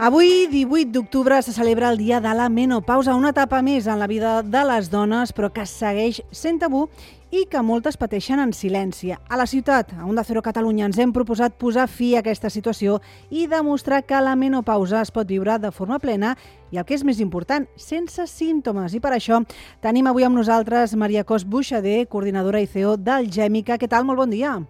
Avui, 0.00 0.46
18 0.46 0.92
d'octubre, 0.94 1.42
se 1.42 1.52
celebra 1.52 1.90
el 1.90 1.98
Dia 1.98 2.22
de 2.22 2.32
la 2.32 2.48
Menopausa, 2.48 3.14
una 3.14 3.34
etapa 3.34 3.58
més 3.60 3.84
en 3.84 3.98
la 4.00 4.06
vida 4.08 4.38
de 4.40 4.62
les 4.64 4.88
dones, 4.88 5.34
però 5.36 5.50
que 5.52 5.66
segueix 5.68 6.22
sent 6.32 6.56
tabú 6.62 6.86
i 7.28 7.42
que 7.52 7.60
moltes 7.60 8.00
pateixen 8.00 8.40
en 8.40 8.54
silenci. 8.56 9.12
A 9.12 9.36
la 9.36 9.44
ciutat, 9.44 9.92
a 9.92 10.08
Onda 10.08 10.24
Cero 10.24 10.40
Catalunya, 10.40 10.88
ens 10.88 10.96
hem 10.96 11.12
proposat 11.12 11.60
posar 11.60 11.84
fi 11.84 12.14
a 12.14 12.24
aquesta 12.24 12.48
situació 12.48 12.96
i 13.28 13.44
demostrar 13.44 14.00
que 14.08 14.24
la 14.24 14.38
menopausa 14.40 15.04
es 15.04 15.12
pot 15.12 15.28
viure 15.28 15.60
de 15.60 15.68
forma 15.68 16.00
plena 16.00 16.32
i, 16.70 16.80
el 16.80 16.88
que 16.88 16.96
és 16.96 17.04
més 17.04 17.20
important, 17.20 17.68
sense 17.76 18.24
símptomes. 18.24 18.96
I 18.96 19.04
per 19.04 19.12
això 19.12 19.44
tenim 19.84 20.08
avui 20.08 20.24
amb 20.24 20.40
nosaltres 20.40 20.96
Maria 20.96 21.28
Cos 21.28 21.44
Buixader, 21.44 22.06
coordinadora 22.08 22.64
i 22.64 22.72
CEO 22.72 22.96
del 22.96 23.28
Gèmica. 23.28 23.76
Què 23.76 23.84
tal? 23.84 24.08
Molt 24.08 24.24
bon 24.24 24.32
dia. 24.32 24.62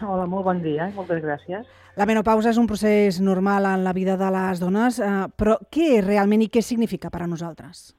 Hola, 0.00 0.26
molt 0.30 0.44
bon 0.46 0.60
dia, 0.62 0.90
moltes 0.94 1.22
gràcies. 1.24 1.66
La 1.98 2.06
menopausa 2.06 2.52
és 2.52 2.58
un 2.60 2.68
procés 2.70 3.18
normal 3.20 3.66
en 3.66 3.82
la 3.82 3.92
vida 3.96 4.16
de 4.20 4.28
les 4.30 4.60
dones, 4.62 5.00
eh, 5.02 5.06
però 5.36 5.56
què 5.74 5.98
és 5.98 6.04
realment 6.06 6.42
i 6.44 6.48
què 6.48 6.62
significa 6.62 7.10
per 7.10 7.22
a 7.24 7.26
nosaltres? 7.26 7.94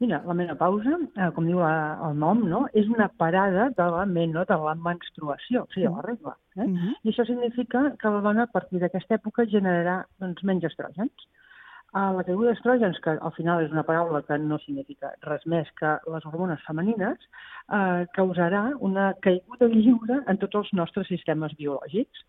Mira, 0.00 0.20
la 0.26 0.34
menopausa, 0.34 0.96
eh, 1.18 1.30
com 1.34 1.46
diu 1.46 1.58
la, 1.58 1.98
el 2.08 2.18
nom, 2.18 2.44
no? 2.46 2.66
és 2.72 2.86
una 2.90 3.08
parada 3.08 3.68
de 3.74 3.86
la 3.94 4.04
meno, 4.06 4.44
de 4.46 4.54
la 4.64 4.74
menstruació, 4.78 5.64
o 5.64 5.72
sigui, 5.74 5.86
la 5.90 6.02
regla. 6.02 6.36
Eh? 6.56 6.62
Uh 6.62 6.68
Mhm. 6.68 6.76
-huh. 6.76 6.94
I 7.02 7.08
això 7.10 7.26
significa 7.26 7.94
que 7.98 8.08
la 8.08 8.20
dona 8.20 8.42
a 8.44 8.46
partir 8.46 8.78
d'aquesta 8.80 9.14
època 9.16 9.44
generarà 9.46 10.04
doncs, 10.18 10.42
menys 10.44 10.64
estrògens. 10.64 11.12
Uh, 11.96 12.12
la 12.18 12.24
caiguda 12.26 12.52
d'estrògens, 12.52 12.98
que 13.00 13.14
al 13.16 13.32
final 13.32 13.62
és 13.64 13.70
una 13.72 13.82
paraula 13.88 14.20
que 14.26 14.36
no 14.42 14.58
significa 14.60 15.14
res 15.24 15.46
més 15.48 15.70
que 15.80 15.94
les 16.12 16.26
hormones 16.28 16.60
femenines, 16.66 17.22
uh, 17.72 18.04
causarà 18.12 18.66
una 18.84 19.14
caiguda 19.24 19.70
lliure 19.72 20.20
en 20.28 20.36
tots 20.42 20.60
els 20.60 20.74
nostres 20.76 21.08
sistemes 21.08 21.56
biològics 21.56 22.26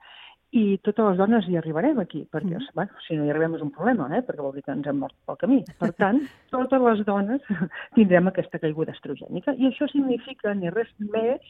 i 0.55 0.79
totes 0.81 1.11
les 1.11 1.19
dones 1.19 1.45
hi 1.45 1.57
arribarem 1.59 1.99
aquí, 1.99 2.23
perquè 2.31 2.55
Mm. 2.57 2.71
bueno, 2.73 2.89
si 3.05 3.15
no 3.15 3.25
hi 3.25 3.29
arribem 3.29 3.55
és 3.55 3.61
un 3.61 3.69
problema, 3.69 4.07
eh? 4.15 4.21
perquè 4.21 4.41
vol 4.41 4.53
dir 4.53 4.63
que 4.63 4.71
ens 4.71 4.87
hem 4.87 4.97
mort 4.97 5.13
pel 5.27 5.37
camí. 5.37 5.63
Per 5.77 5.91
tant, 6.01 6.23
totes 6.49 6.81
les 6.81 7.05
dones 7.05 7.41
tindrem 7.95 8.27
aquesta 8.27 8.59
caiguda 8.59 8.95
estrogènica 8.95 9.53
i 9.57 9.67
això 9.67 9.91
significa 9.91 10.53
ni 10.55 10.71
res 10.71 10.89
més 10.99 11.41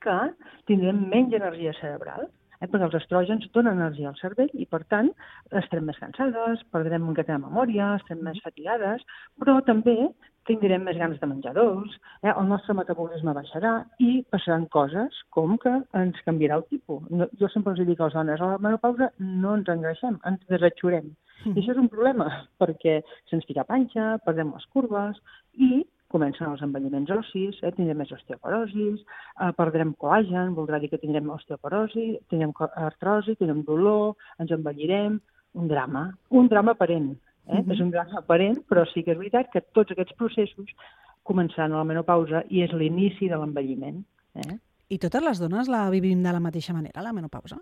que 0.00 0.18
tindrem 0.66 1.08
menys 1.12 1.34
energia 1.34 1.76
cerebral, 1.78 2.26
eh? 2.60 2.68
perquè 2.68 2.86
els 2.86 2.96
estrògens 3.00 3.46
donen 3.54 3.78
energia 3.80 4.10
al 4.10 4.18
cervell 4.20 4.50
i, 4.54 4.66
per 4.70 4.82
tant, 4.92 5.10
estarem 5.62 5.88
més 5.90 6.00
cansades, 6.02 6.64
perdrem 6.74 7.06
miqueta 7.06 7.36
de 7.36 7.44
memòria, 7.44 7.94
estarem 8.00 8.22
més 8.28 8.40
fatigades, 8.44 9.04
però 9.40 9.58
també 9.66 9.96
tindrem 10.48 10.82
més 10.86 10.98
ganes 10.98 11.20
de 11.20 11.28
menjar 11.28 11.52
dolç, 11.56 11.94
eh? 12.24 12.32
el 12.32 12.48
nostre 12.48 12.74
metabolisme 12.78 13.34
baixarà 13.36 13.74
i 14.02 14.20
passaran 14.32 14.66
coses 14.74 15.20
com 15.36 15.56
que 15.62 15.72
ens 16.00 16.20
canviarà 16.26 16.58
el 16.60 16.66
tipus. 16.72 17.04
No, 17.12 17.28
jo 17.40 17.50
sempre 17.52 17.76
els 17.76 17.86
dic 17.86 18.00
a 18.00 18.08
les 18.08 18.18
dones, 18.18 18.40
a 18.40 18.54
la 18.54 18.62
menopausa 18.64 19.10
no 19.20 19.56
ens 19.58 19.70
engreixem, 19.72 20.18
ens 20.30 20.46
desatxurem. 20.52 21.12
I 21.46 21.54
això 21.54 21.72
és 21.72 21.80
un 21.80 21.88
problema, 21.92 22.26
perquè 22.60 23.00
se'ns 23.30 23.46
fica 23.48 23.64
panxa, 23.68 24.16
perdem 24.26 24.52
les 24.56 24.66
curves 24.74 25.20
i 25.56 25.84
comencen 26.10 26.48
els 26.50 26.62
envelliments 26.66 27.10
ossis, 27.14 27.58
eh? 27.62 27.72
tindrem 27.76 28.00
més 28.02 28.12
osteoporosis, 28.16 29.02
eh, 29.02 29.50
perdrem 29.56 29.94
col·làgen, 30.02 30.54
voldrà 30.58 30.80
dir 30.82 30.90
que 30.92 31.00
tindrem 31.02 31.30
osteoporosi, 31.30 32.06
tindrem 32.32 32.54
artrosi, 32.68 33.36
tindrem 33.38 33.62
dolor, 33.68 34.16
ens 34.42 34.50
envellirem, 34.56 35.20
un 35.54 35.68
drama, 35.70 36.08
un 36.30 36.48
drama 36.48 36.76
aparent. 36.76 37.12
Eh? 37.46 37.62
Mhm. 37.62 37.72
És 37.72 37.80
un 37.80 37.90
drama 37.90 38.18
aparent, 38.18 38.58
però 38.68 38.84
sí 38.92 39.02
que 39.02 39.12
és 39.12 39.18
veritat 39.18 39.50
que 39.50 39.62
tots 39.72 39.90
aquests 39.90 40.14
processos 40.18 40.74
començaran 41.22 41.72
a 41.72 41.78
la 41.78 41.84
menopausa 41.84 42.44
i 42.48 42.62
és 42.62 42.72
l'inici 42.72 43.28
de 43.28 43.36
l'envelliment. 43.36 44.02
Eh? 44.34 44.58
I 44.90 44.98
totes 44.98 45.22
les 45.22 45.38
dones 45.38 45.68
la 45.68 45.88
vivim 45.90 46.22
de 46.22 46.32
la 46.32 46.40
mateixa 46.40 46.74
manera, 46.74 47.02
la 47.02 47.12
menopausa? 47.12 47.60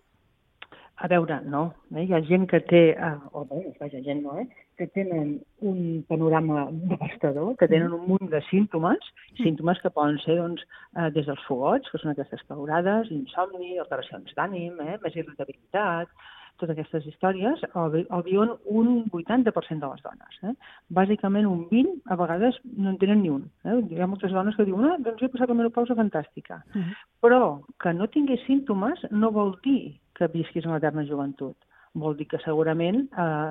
A 1.01 1.07
veure, 1.07 1.41
no. 1.47 1.75
Eh? 1.95 2.03
Hi 2.09 2.15
ha 2.17 2.21
gent 2.27 2.49
que 2.51 2.59
té, 2.67 2.81
eh, 2.99 3.11
o 3.33 3.45
bé, 3.47 3.61
vaja, 3.79 4.01
gent 4.03 4.23
no, 4.25 4.33
eh? 4.41 4.49
que 4.79 4.87
tenen 4.95 5.37
un 5.63 6.05
panorama 6.09 6.65
devastador, 6.71 7.57
que 7.59 7.69
tenen 7.71 7.93
un 7.95 8.03
munt 8.09 8.31
de 8.31 8.41
símptomes, 8.49 8.99
símptomes 9.43 9.79
que 9.83 9.91
poden 9.95 10.19
ser 10.25 10.37
doncs, 10.41 10.63
eh, 10.97 11.11
des 11.15 11.27
dels 11.27 11.45
fogots, 11.47 11.91
que 11.91 11.99
són 12.03 12.11
aquestes 12.17 12.43
calorades, 12.49 13.11
insomni, 13.15 13.77
alteracions 13.79 14.35
d'ànim, 14.35 14.75
eh? 14.83 14.97
més 15.05 15.15
irritabilitat, 15.17 16.11
totes 16.59 16.75
aquestes 16.75 17.07
històries, 17.07 17.61
el, 17.69 17.91
vi- 17.95 18.07
el 18.11 18.23
viuen 18.27 18.51
un 18.67 19.05
80% 19.15 19.79
de 19.79 19.93
les 19.93 20.03
dones. 20.03 20.41
Eh? 20.43 20.55
Bàsicament 20.91 21.47
un 21.47 21.69
20, 21.71 21.93
a 22.11 22.17
vegades 22.19 22.59
no 22.75 22.91
en 22.91 22.99
tenen 22.99 23.23
ni 23.23 23.31
un. 23.31 23.45
Eh? 23.63 23.77
Hi 23.95 24.03
ha 24.03 24.11
moltes 24.11 24.35
dones 24.35 24.59
que 24.59 24.67
diuen, 24.67 24.89
ah, 24.91 24.97
doncs 24.99 25.23
he 25.23 25.31
passat 25.31 25.51
la 25.55 25.59
menopausa 25.63 25.95
fantàstica. 25.95 26.65
Mhm. 26.75 26.91
Però 27.23 27.61
que 27.79 27.95
no 27.95 28.11
tinguis 28.11 28.43
símptomes 28.51 29.07
no 29.13 29.31
vol 29.31 29.55
dir 29.63 29.95
que 30.19 30.31
visquis 30.33 30.67
en 30.67 30.75
l'eterna 30.75 31.07
joventut. 31.09 31.57
Vol 31.95 32.17
dir 32.19 32.29
que 32.31 32.41
segurament 32.45 33.07
eh, 33.09 33.51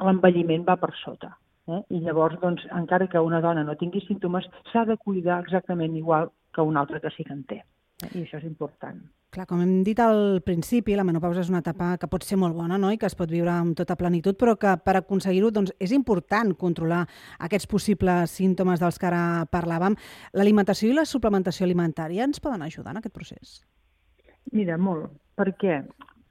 l'envelliment 0.00 0.66
va 0.68 0.78
per 0.80 0.92
sota. 1.02 1.32
Eh? 1.68 1.80
I 1.96 2.02
llavors, 2.06 2.38
doncs, 2.42 2.64
encara 2.74 3.08
que 3.08 3.22
una 3.22 3.40
dona 3.44 3.64
no 3.66 3.78
tingui 3.78 4.02
símptomes, 4.06 4.48
s'ha 4.72 4.84
de 4.88 4.98
cuidar 4.98 5.40
exactament 5.42 5.96
igual 5.96 6.30
que 6.54 6.62
una 6.62 6.80
altra 6.80 7.00
que 7.00 7.10
sí 7.16 7.24
que 7.24 7.34
en 7.36 7.44
té. 7.44 7.62
Eh? 8.02 8.10
I 8.12 8.24
això 8.24 8.40
és 8.40 8.46
important. 8.48 9.02
Clar, 9.32 9.46
com 9.48 9.62
hem 9.64 9.78
dit 9.80 9.96
al 10.02 10.42
principi, 10.44 10.92
la 10.92 11.06
menopausa 11.08 11.40
és 11.40 11.48
una 11.48 11.62
etapa 11.62 11.94
que 11.96 12.08
pot 12.12 12.24
ser 12.26 12.36
molt 12.36 12.52
bona 12.52 12.76
no? 12.76 12.90
i 12.92 12.98
que 13.00 13.08
es 13.08 13.16
pot 13.16 13.30
viure 13.32 13.48
amb 13.48 13.72
tota 13.78 13.96
plenitud, 13.96 14.36
però 14.36 14.58
que 14.60 14.74
per 14.84 14.98
aconseguir-ho 14.98 15.48
doncs, 15.48 15.72
és 15.80 15.94
important 15.96 16.52
controlar 16.60 17.06
aquests 17.46 17.70
possibles 17.70 18.34
símptomes 18.36 18.82
dels 18.82 19.00
que 19.00 19.08
ara 19.08 19.46
parlàvem. 19.48 19.96
L'alimentació 20.36 20.90
i 20.90 20.98
la 20.98 21.06
suplementació 21.08 21.64
alimentària 21.64 22.28
ens 22.28 22.44
poden 22.44 22.66
ajudar 22.66 22.92
en 22.92 23.00
aquest 23.00 23.16
procés? 23.16 23.56
Mira, 24.52 24.76
molt. 24.76 25.08
Per 25.40 25.48
què? 25.60 25.76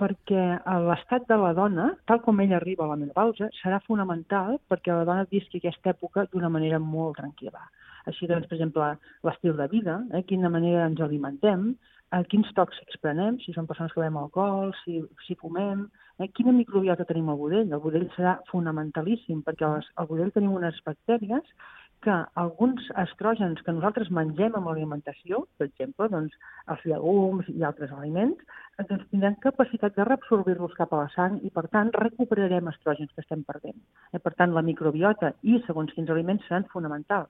Perquè 0.01 0.41
eh, 0.55 0.79
l'estat 0.87 1.27
de 1.29 1.37
la 1.41 1.51
dona, 1.57 1.91
tal 2.09 2.21
com 2.25 2.41
ella 2.43 2.57
arriba 2.57 2.85
a 2.85 2.91
la 2.91 2.97
menopausa, 3.03 3.49
serà 3.61 3.79
fonamental 3.85 4.59
perquè 4.69 4.93
la 4.93 5.05
dona 5.09 5.29
visqui 5.31 5.61
aquesta 5.61 5.93
època 5.93 6.27
d'una 6.31 6.49
manera 6.53 6.79
molt 6.81 7.17
tranquil·la. 7.21 7.63
Així 8.09 8.29
doncs, 8.29 8.47
per 8.49 8.57
exemple, 8.57 8.91
l'estil 9.27 9.57
de 9.57 9.67
vida, 9.71 9.99
eh, 10.13 10.23
quina 10.29 10.49
manera 10.53 10.87
ens 10.89 11.01
alimentem, 11.05 11.67
eh, 12.11 12.23
quins 12.31 12.49
tòxics 12.57 13.01
prenem, 13.01 13.37
si 13.43 13.53
són 13.53 13.69
persones 13.69 13.93
que 13.93 14.01
bevem 14.01 14.17
alcohol, 14.21 14.73
si, 14.83 15.01
si 15.27 15.37
fumem, 15.41 15.85
eh, 16.19 16.29
quina 16.37 16.53
microbiota 16.55 17.05
tenim 17.09 17.29
al 17.29 17.41
budell. 17.41 17.69
El 17.69 17.83
budell 17.83 18.09
serà 18.15 18.37
fonamentalíssim 18.51 19.43
perquè 19.45 19.69
al, 19.69 20.09
budell 20.09 20.33
tenim 20.33 20.57
unes 20.57 20.81
bactèries 20.85 21.55
que 22.01 22.13
alguns 22.41 22.87
estrògens 23.03 23.61
que 23.65 23.73
nosaltres 23.75 24.09
mengem 24.13 24.55
amb 24.57 24.67
l'alimentació, 24.71 25.43
per 25.57 25.67
exemple, 25.69 26.07
doncs, 26.09 26.33
els 26.73 26.83
llegums 26.89 27.49
i 27.53 27.63
altres 27.67 27.91
aliments, 27.93 28.41
doncs 28.89 29.05
tindran 29.11 29.37
capacitat 29.43 29.95
de 29.95 30.05
reabsorbir-los 30.09 30.73
cap 30.79 30.93
a 30.93 31.03
la 31.03 31.09
sang 31.15 31.37
i, 31.45 31.51
per 31.53 31.67
tant, 31.69 31.91
recuperarem 31.93 32.67
estrògens 32.73 33.11
que 33.13 33.21
estem 33.21 33.43
perdent. 33.47 33.77
Eh, 34.13 34.19
per 34.19 34.33
tant, 34.33 34.53
la 34.57 34.65
microbiota 34.65 35.33
i 35.43 35.61
segons 35.67 35.93
quins 35.93 36.09
aliments 36.09 36.47
seran 36.49 36.65
fonamentals. 36.73 37.29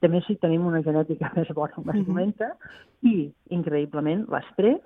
També 0.00 0.20
si 0.26 0.36
tenim 0.40 0.64
una 0.68 0.82
genètica 0.84 1.30
més 1.36 1.48
bona, 1.56 1.72
com 1.76 1.90
es 1.90 1.96
Mhm. 2.00 2.06
comenta, 2.06 2.52
i, 3.02 3.32
increïblement, 3.50 4.26
l'estrès, 4.32 4.80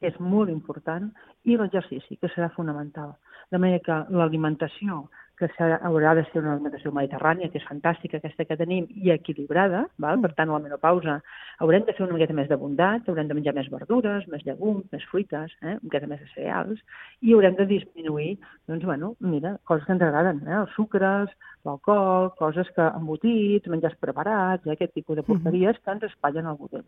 és 0.00 0.16
molt 0.20 0.50
important, 0.52 1.10
i 1.44 1.56
l'exercici, 1.56 2.18
que 2.20 2.30
serà 2.34 2.50
fonamental. 2.56 3.16
De 3.50 3.58
manera 3.58 3.82
que 3.84 3.98
l'alimentació, 4.16 5.04
que 5.40 5.48
haurà 5.88 6.14
de 6.14 6.22
ser 6.28 6.42
una 6.42 6.52
alimentació 6.54 6.92
mediterrània, 6.92 7.48
que 7.50 7.58
és 7.60 7.66
fantàstica, 7.66 8.18
aquesta 8.18 8.44
que 8.44 8.58
tenim, 8.60 8.86
i 8.92 9.12
equilibrada, 9.14 9.86
val? 10.04 10.20
per 10.20 10.32
tant, 10.36 10.50
a 10.50 10.58
la 10.58 10.64
menopausa 10.66 11.16
haurem 11.64 11.86
de 11.86 11.94
fer 11.96 12.04
una 12.04 12.16
miqueta 12.16 12.36
més 12.36 12.50
de 12.50 12.58
bondat, 12.60 13.08
haurem 13.08 13.30
de 13.30 13.36
menjar 13.38 13.54
més 13.56 13.70
verdures, 13.72 14.26
més 14.32 14.44
llegums, 14.44 14.84
més 14.92 15.06
fruites, 15.10 15.54
eh? 15.62 15.76
una 15.78 15.86
miqueta 15.86 16.10
més 16.10 16.20
de 16.20 16.28
cereals, 16.34 16.82
i 17.24 17.32
haurem 17.32 17.56
de 17.56 17.68
disminuir, 17.72 18.34
doncs, 18.68 18.84
bueno, 18.84 19.14
mira, 19.20 19.56
coses 19.70 19.88
que 19.88 19.96
ens 19.96 20.04
agraden, 20.04 20.42
eh? 20.46 20.58
els 20.60 20.76
sucres, 20.76 21.32
l'alcohol, 21.64 22.34
coses 22.40 22.68
que 22.76 22.90
embotits, 23.00 23.72
menjars 23.72 23.96
preparats, 24.04 24.68
eh? 24.68 24.76
aquest 24.76 24.92
tipus 24.98 25.16
de 25.16 25.24
porqueries 25.24 25.80
que 25.80 25.96
ens 25.96 26.08
espatllen 26.12 26.52
al 26.52 26.60
budell. 26.60 26.84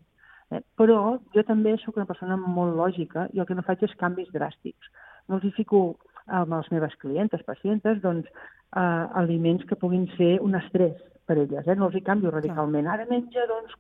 Eh? 0.53 0.63
Però 0.79 1.19
jo 1.35 1.45
també 1.49 1.75
sóc 1.81 1.99
una 2.01 2.09
persona 2.09 2.37
molt 2.41 2.77
lògica 2.79 3.29
i 3.33 3.41
el 3.43 3.49
que 3.49 3.57
no 3.59 3.65
faig 3.67 3.85
és 3.87 3.95
canvis 4.01 4.33
dràstics. 4.35 4.91
No 5.29 5.39
els 5.39 5.47
hi 5.49 5.53
fico 5.57 5.85
amb 6.27 6.53
les 6.55 6.69
meves 6.75 6.95
clientes, 7.03 7.45
pacientes, 7.47 8.03
doncs, 8.03 8.29
eh, 8.29 9.07
aliments 9.23 9.65
que 9.69 9.79
puguin 9.79 10.07
ser 10.17 10.35
un 10.41 10.59
estrès 10.59 10.99
per 11.27 11.39
elles. 11.39 11.67
Eh? 11.67 11.77
No 11.77 11.89
els 11.89 11.97
hi 11.97 12.05
canvio 12.07 12.35
radicalment. 12.35 12.91
Ara 12.91 13.09
menja, 13.11 13.47
doncs, 13.51 13.75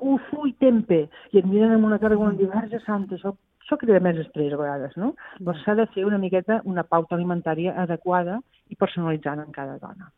ufu 0.00 0.48
i 0.48 0.56
tempe, 0.60 1.04
i 1.32 1.40
et 1.40 1.46
miren 1.46 1.76
amb 1.76 1.88
una 1.90 2.00
cara 2.02 2.18
com 2.18 2.36
diversa 2.36 2.80
santa, 2.86 3.16
això, 3.16 3.34
això 3.60 3.78
crea 3.80 4.00
més 4.02 4.18
estrès 4.24 4.56
a 4.56 4.60
vegades, 4.60 4.96
no? 4.96 5.12
Doncs 5.38 5.64
s'ha 5.64 5.76
de 5.78 5.86
fer 5.94 6.06
una 6.08 6.18
miqueta 6.18 6.62
una 6.64 6.86
pauta 6.88 7.16
alimentària 7.18 7.76
adequada 7.84 8.40
i 8.72 8.78
personalitzant 8.80 9.44
en 9.44 9.52
cada 9.56 9.78
dona. 9.82 10.12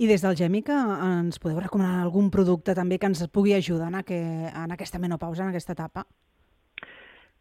I 0.00 0.06
des 0.08 0.22
del 0.24 0.32
Gèmica 0.32 0.74
ens 1.04 1.36
podeu 1.42 1.58
recomanar 1.60 1.98
algun 2.00 2.30
producte 2.32 2.72
també 2.72 2.96
que 2.96 3.08
ens 3.10 3.20
pugui 3.28 3.52
ajudar 3.52 3.90
en, 3.90 3.98
aqu 3.98 4.16
en 4.16 4.72
aquesta 4.72 4.96
menopausa, 4.98 5.42
en 5.44 5.50
aquesta 5.50 5.74
etapa? 5.76 6.06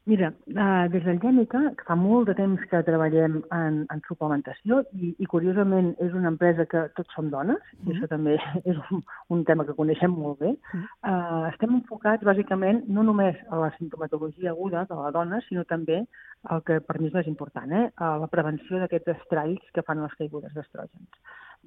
Mira, 0.05 0.31
uh, 0.47 0.89
des 0.89 1.03
del 1.03 1.19
Gèmica, 1.21 1.59
que 1.77 1.85
fa 1.85 1.95
molt 1.95 2.29
de 2.29 2.33
temps 2.33 2.61
que 2.71 2.79
treballem 2.87 3.41
en, 3.53 3.81
en 3.93 4.01
suplementació 4.07 4.79
i, 4.95 5.11
i 5.19 5.27
curiosament 5.29 5.91
és 6.01 6.15
una 6.17 6.31
empresa 6.31 6.65
que 6.71 6.85
tots 6.97 7.13
som 7.13 7.29
dones, 7.29 7.59
mm 7.59 7.77
-hmm. 7.77 7.91
i 7.91 7.95
això 7.95 8.07
també 8.07 8.37
és 8.71 8.77
un, 8.91 9.03
un 9.29 9.43
tema 9.45 9.65
que 9.65 9.75
coneixem 9.75 10.11
molt 10.11 10.39
bé, 10.39 10.51
mm 10.51 10.79
-hmm. 10.79 10.87
uh, 11.11 11.49
estem 11.51 11.75
enfocats 11.75 12.23
bàsicament 12.23 12.87
no 12.87 13.03
només 13.03 13.35
a 13.49 13.55
la 13.55 13.71
sintomatologia 13.77 14.49
aguda 14.49 14.85
de 14.89 14.95
la 14.95 15.11
dona, 15.11 15.41
sinó 15.41 15.63
també 15.63 16.07
el 16.49 16.61
que 16.63 16.79
per 16.79 16.99
mi 16.99 17.07
és 17.07 17.13
més 17.13 17.27
important, 17.27 17.71
eh, 17.71 17.91
a 17.95 18.17
la 18.17 18.27
prevenció 18.27 18.79
d'aquests 18.79 19.13
estralls 19.17 19.71
que 19.73 19.81
fan 19.81 20.01
les 20.01 20.15
caigudes 20.19 20.53
d'estrògens. 20.53 21.09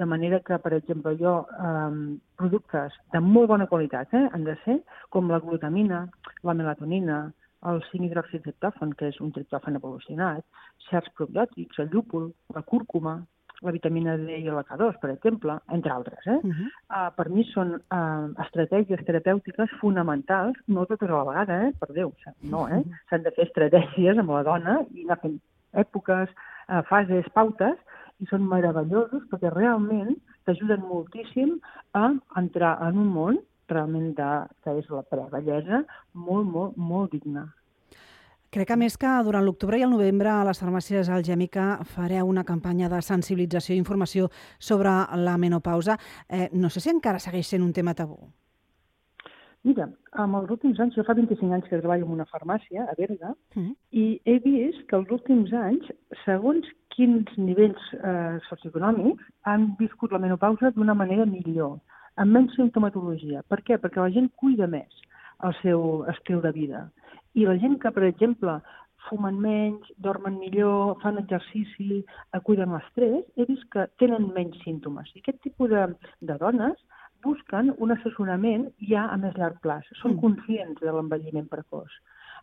De 0.00 0.06
manera 0.06 0.40
que, 0.40 0.58
per 0.58 0.72
exemple, 0.72 1.16
jo, 1.20 1.46
eh, 1.66 2.18
productes 2.36 2.92
de 3.12 3.20
molt 3.20 3.48
bona 3.48 3.66
qualitat 3.66 4.14
eh, 4.14 4.28
han 4.32 4.44
de 4.44 4.56
ser, 4.64 4.78
com 5.10 5.28
la 5.28 5.40
glutamina, 5.40 6.08
la 6.42 6.54
melatonina, 6.54 7.18
el 7.70 7.82
5-hidroxitriptòfan, 7.90 8.94
que 8.98 9.10
és 9.12 9.20
un 9.24 9.30
triptòfan 9.34 9.78
evolucionat, 9.78 10.44
certs 10.88 11.12
probiòtics, 11.18 11.78
el 11.82 11.92
llúpol, 11.92 12.30
la 12.56 12.62
cúrcuma, 12.66 13.20
la 13.62 13.70
vitamina 13.70 14.16
D 14.18 14.40
i 14.42 14.50
la 14.50 14.64
K2, 14.66 14.96
per 15.02 15.12
exemple, 15.12 15.54
entre 15.76 15.92
altres. 15.94 16.26
Eh? 16.26 16.38
Uh 16.42 16.50
-huh. 16.50 16.68
uh, 16.96 17.10
per 17.16 17.28
mi 17.30 17.44
són 17.52 17.74
uh, 17.74 18.26
estratègies 18.44 19.04
terapèutiques 19.06 19.70
fonamentals, 19.80 20.58
no 20.66 20.86
totes 20.86 21.08
a 21.08 21.12
la 21.12 21.28
vegada, 21.30 21.62
eh? 21.66 21.72
per 21.78 21.92
Déu, 21.92 22.12
no, 22.42 22.68
eh? 22.68 22.82
S'han 23.08 23.22
de 23.22 23.30
fer 23.30 23.46
estratègies 23.46 24.18
amb 24.18 24.30
la 24.30 24.42
dona 24.42 24.80
i 24.94 25.04
anar 25.04 25.20
fent 25.20 25.38
èpoques, 25.72 26.28
uh, 26.68 26.82
fases, 26.90 27.28
pautes, 27.32 27.78
i 28.22 28.26
són 28.26 28.46
meravellosos 28.46 29.24
perquè 29.30 29.50
realment 29.50 30.16
t'ajuden 30.46 30.80
moltíssim 30.80 31.58
a 31.92 32.12
entrar 32.36 32.78
en 32.88 32.98
un 32.98 33.08
món 33.16 33.38
realment 33.72 34.12
de, 34.18 34.30
que 34.64 34.76
és 34.78 34.92
la 34.92 35.02
prebellesa, 35.08 35.82
molt, 36.14 36.48
molt, 36.48 36.78
molt 36.78 37.12
digna. 37.16 37.48
Crec 38.52 38.68
que 38.68 38.76
més 38.76 38.98
que 39.00 39.10
durant 39.24 39.46
l'octubre 39.46 39.78
i 39.80 39.82
el 39.86 39.94
novembre 39.94 40.28
a 40.28 40.42
les 40.44 40.58
farmàcies 40.60 41.08
algèmica 41.08 41.78
fareu 41.88 42.28
una 42.28 42.44
campanya 42.44 42.90
de 42.92 42.98
sensibilització 43.00 43.72
i 43.72 43.80
informació 43.80 44.28
sobre 44.58 44.92
la 45.16 45.38
menopausa. 45.40 45.96
Eh, 46.28 46.50
no 46.52 46.68
sé 46.68 46.82
si 46.84 46.92
encara 46.92 47.22
segueix 47.22 47.48
sent 47.48 47.64
un 47.64 47.72
tema 47.72 47.94
tabú. 47.96 48.18
Mira, 49.64 49.86
amb 50.20 50.36
els 50.36 50.52
últims 50.52 50.82
anys, 50.84 50.98
jo 50.98 51.04
fa 51.06 51.14
25 51.16 51.56
anys 51.56 51.70
que 51.70 51.78
treballo 51.78 52.04
en 52.04 52.12
una 52.18 52.28
farmàcia 52.28 52.84
a 52.84 52.96
Berga, 52.98 53.32
mm. 53.54 53.72
i 53.94 54.04
he 54.26 54.36
vist 54.44 54.84
que 54.90 54.98
els 55.00 55.16
últims 55.16 55.52
anys, 55.56 55.88
segons 56.26 56.68
quins 56.92 57.32
nivells 57.38 57.88
eh, 57.96 58.36
socioeconòmics, 58.50 59.32
han 59.48 59.70
viscut 59.80 60.12
la 60.12 60.20
menopausa 60.20 60.74
d'una 60.76 60.98
manera 60.98 61.24
millor 61.24 61.78
amb 62.20 62.36
menys 62.36 62.54
sintomatologia. 62.58 63.42
Per 63.48 63.62
què? 63.66 63.78
Perquè 63.80 64.00
la 64.02 64.12
gent 64.14 64.28
cuida 64.40 64.68
més 64.70 65.02
el 65.46 65.54
seu 65.62 66.04
estil 66.12 66.42
de 66.44 66.52
vida. 66.54 66.86
I 67.34 67.46
la 67.48 67.56
gent 67.58 67.78
que, 67.82 67.90
per 67.90 68.04
exemple, 68.06 68.58
fumen 69.08 69.40
menys, 69.42 69.88
dormen 70.04 70.38
millor, 70.38 70.98
fan 71.02 71.18
exercici, 71.18 72.02
cuiden 72.46 72.74
l'estrès, 72.76 73.24
he 73.36 73.46
vist 73.48 73.66
que 73.74 73.88
tenen 74.02 74.30
menys 74.36 74.60
símptomes. 74.64 75.10
I 75.14 75.22
aquest 75.22 75.40
tipus 75.46 75.72
de, 75.72 75.86
de 76.28 76.38
dones 76.42 76.78
busquen 77.22 77.72
un 77.78 77.94
assessorament 77.94 78.68
ja 78.90 79.06
a 79.10 79.18
més 79.20 79.34
llarg 79.38 79.60
plaç. 79.64 79.86
Són 80.00 80.16
mm. 80.16 80.22
conscients 80.22 80.82
de 80.82 80.94
l'envelliment 80.94 81.48
precoç. 81.50 81.94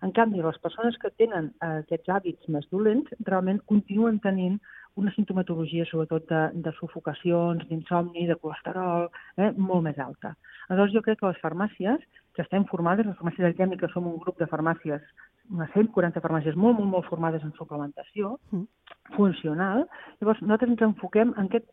En 0.06 0.14
canvi, 0.16 0.40
les 0.44 0.60
persones 0.64 0.96
que 1.02 1.12
tenen 1.20 1.50
eh, 1.52 1.72
aquests 1.84 2.12
hàbits 2.16 2.52
més 2.56 2.68
dolents 2.72 3.12
realment 3.28 3.60
continuen 3.72 4.22
tenint 4.24 4.60
una 5.00 5.14
sintomatologia 5.16 5.86
sobretot 5.90 6.28
de, 6.30 6.42
de 6.66 6.74
sufocacions, 6.80 7.66
d'insomni, 7.70 8.28
de 8.30 8.38
colesterol, 8.44 9.08
eh, 9.38 9.52
molt 9.58 9.86
més 9.88 10.00
alta. 10.04 10.36
Aleshores, 10.68 10.96
jo 10.96 11.04
crec 11.06 11.22
que 11.22 11.32
les 11.32 11.42
farmàcies, 11.44 12.04
que 12.36 12.44
estem 12.46 12.66
formades, 12.70 13.08
les 13.08 13.18
farmàcies 13.20 13.48
alquèmiques 13.50 13.94
som 13.96 14.08
un 14.08 14.20
grup 14.22 14.40
de 14.42 14.48
farmàcies, 14.52 15.06
unes 15.50 15.72
140 15.74 16.22
farmàcies 16.22 16.58
molt, 16.60 16.78
molt, 16.78 16.92
molt 16.92 17.08
formades 17.10 17.46
en 17.46 17.56
suplementació, 17.58 18.36
mm. 18.52 18.68
funcional, 19.16 19.88
llavors 20.20 20.44
nosaltres 20.44 20.76
ens 20.76 20.86
enfoquem 20.92 21.34
en 21.38 21.50
aquest 21.50 21.66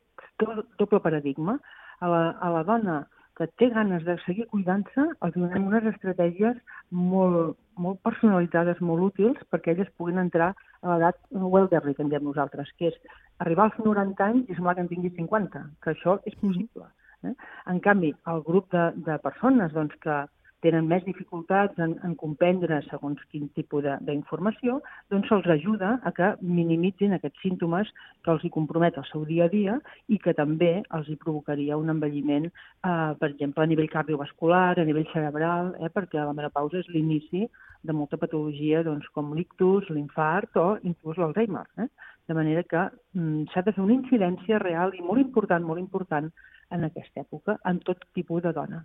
doble 0.80 1.02
paradigma. 1.04 1.58
A 2.04 2.08
la, 2.12 2.24
a 2.44 2.48
la 2.52 2.60
dona 2.68 2.96
que 3.36 3.46
té 3.60 3.68
ganes 3.72 4.04
de 4.04 4.16
seguir 4.24 4.46
cuidant-se, 4.52 5.04
els 5.24 5.36
donem 5.36 5.68
unes 5.68 5.84
estratègies 5.90 6.56
molt, 6.90 7.56
molt 7.76 8.00
personalitzades, 8.04 8.80
molt 8.80 9.10
útils, 9.10 9.40
perquè 9.52 9.74
elles 9.74 9.92
puguin 10.00 10.22
entrar 10.22 10.54
a 10.86 10.94
l'edat 10.94 11.18
welderly, 11.56 11.94
que 11.94 12.04
en 12.06 12.12
diem 12.12 12.24
nosaltres, 12.26 12.70
que 12.78 12.92
és 12.92 13.18
arribar 13.44 13.68
als 13.68 13.80
90 13.82 14.24
anys 14.30 14.48
i 14.50 14.56
semblar 14.56 14.76
que 14.76 14.86
en 14.86 14.92
tingui 14.92 15.12
50, 15.18 15.64
que 15.82 15.92
això 15.92 16.16
és 16.30 16.38
possible. 16.42 16.86
Eh? 17.26 17.34
En 17.72 17.82
canvi, 17.84 18.12
el 18.32 18.42
grup 18.46 18.70
de, 18.74 18.88
de 19.08 19.18
persones 19.24 19.74
doncs, 19.74 19.96
que 20.04 20.22
tenen 20.64 20.86
més 20.88 21.04
dificultats 21.04 21.78
en, 21.82 21.94
en 22.06 22.14
comprendre 22.18 22.78
segons 22.88 23.20
quin 23.32 23.48
tipus 23.56 23.84
d'informació, 24.06 24.78
doncs 25.12 25.28
se'ls 25.30 25.48
ajuda 25.52 25.96
a 26.08 26.12
que 26.16 26.32
minimitzin 26.40 27.16
aquests 27.16 27.42
símptomes 27.44 27.90
que 28.24 28.32
els 28.32 28.44
hi 28.44 28.52
compromet 28.54 28.96
el 28.96 29.06
seu 29.10 29.26
dia 29.28 29.46
a 29.46 29.52
dia 29.52 29.76
i 30.08 30.18
que 30.22 30.34
també 30.38 30.72
els 30.96 31.10
hi 31.10 31.18
provocaria 31.20 31.78
un 31.80 31.92
envelliment, 31.92 32.48
eh, 32.48 33.12
per 33.20 33.30
exemple, 33.30 33.64
a 33.64 33.70
nivell 33.70 33.92
cardiovascular, 33.92 34.78
a 34.78 34.88
nivell 34.88 35.08
cerebral, 35.12 35.74
eh, 35.80 35.92
perquè 35.92 36.22
la 36.22 36.36
menopausa 36.36 36.80
és 36.80 36.88
l'inici 36.88 37.46
de 37.86 37.92
molta 37.92 38.18
patologia 38.18 38.82
doncs, 38.82 39.06
com 39.14 39.32
l'ictus, 39.36 39.88
l'infart 39.90 40.56
o 40.56 40.66
inclús 40.82 41.20
l'Alzheimer. 41.20 41.66
Eh? 41.84 41.88
De 42.26 42.34
manera 42.34 42.64
que 42.66 42.82
mm, 43.14 43.46
s'ha 43.52 43.62
de 43.62 43.76
fer 43.76 43.84
una 43.84 43.94
incidència 43.94 44.58
real 44.62 44.94
i 44.96 45.04
molt 45.04 45.22
important, 45.22 45.64
molt 45.64 45.82
important 45.82 46.32
en 46.74 46.88
aquesta 46.88 47.22
època, 47.22 47.60
en 47.70 47.78
tot 47.86 48.02
tipus 48.18 48.42
de 48.42 48.52
dona. 48.56 48.82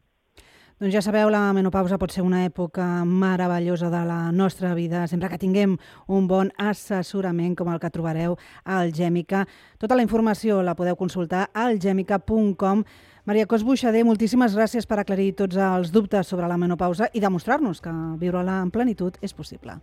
Doncs 0.81 0.95
ja 0.95 1.01
sabeu, 1.05 1.29
la 1.29 1.51
menopausa 1.53 1.99
pot 2.01 2.09
ser 2.09 2.23
una 2.25 2.39
època 2.41 2.81
meravellosa 3.05 3.91
de 3.93 3.99
la 4.01 4.31
nostra 4.33 4.71
vida, 4.73 5.03
sempre 5.05 5.29
que 5.29 5.37
tinguem 5.37 5.75
un 6.09 6.25
bon 6.25 6.49
assessorament 6.57 7.53
com 7.59 7.69
el 7.69 7.77
que 7.77 7.91
trobareu 7.93 8.33
a 8.65 8.79
Algèmica. 8.79 9.43
Tota 9.77 9.93
la 9.93 10.01
informació 10.01 10.63
la 10.65 10.73
podeu 10.73 10.97
consultar 10.97 11.43
a 11.53 11.67
algèmica.com. 11.67 12.81
Maria 13.29 13.45
Cos 13.45 13.61
Buixader, 13.61 14.01
moltíssimes 14.09 14.57
gràcies 14.57 14.89
per 14.89 14.97
aclarir 15.03 15.35
tots 15.43 15.61
els 15.61 15.93
dubtes 15.93 16.33
sobre 16.33 16.49
la 16.49 16.57
menopausa 16.57 17.11
i 17.13 17.21
demostrar-nos 17.21 17.77
que 17.85 17.93
viure-la 18.17 18.57
en 18.65 18.73
plenitud 18.73 19.21
és 19.21 19.37
possible. 19.37 19.77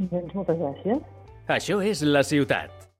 Doncs 0.00 0.34
moltes 0.34 0.58
gràcies. 0.58 1.06
Això 1.46 1.78
és 1.86 2.02
La 2.02 2.26
Ciutat, 2.26 2.90